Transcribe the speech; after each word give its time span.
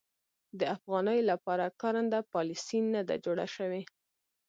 د 0.59 0.61
افغانیو 0.75 1.27
لپاره 1.31 1.65
کارنده 1.81 2.19
پالیسي 2.33 2.79
نه 2.93 3.01
ده 3.07 3.15
جوړه 3.25 3.45
شوې. 3.55 3.81